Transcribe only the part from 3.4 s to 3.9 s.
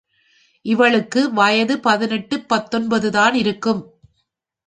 இருக்கும்.